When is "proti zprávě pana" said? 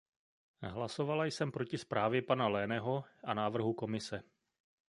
1.51-2.47